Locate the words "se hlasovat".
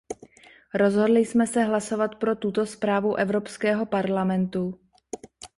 1.47-2.15